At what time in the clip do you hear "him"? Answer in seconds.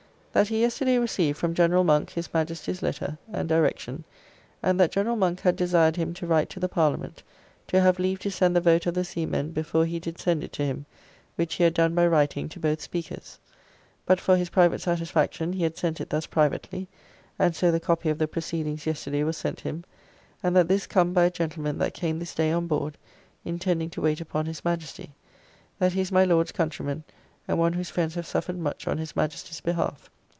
5.97-6.13, 10.63-10.85, 19.59-19.83